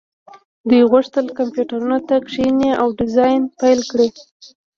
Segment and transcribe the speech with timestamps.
[0.69, 4.09] دوی غوښتل کمپیوټرونو ته کښیني او ډیزاین پیل کړي